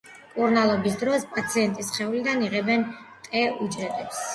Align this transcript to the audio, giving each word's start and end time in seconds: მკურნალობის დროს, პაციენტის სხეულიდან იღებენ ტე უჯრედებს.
მკურნალობის 0.29 0.97
დროს, 1.03 1.27
პაციენტის 1.37 1.95
სხეულიდან 1.95 2.45
იღებენ 2.51 2.91
ტე 3.31 3.49
უჯრედებს. 3.69 4.27